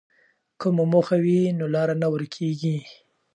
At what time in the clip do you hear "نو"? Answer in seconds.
1.59-1.65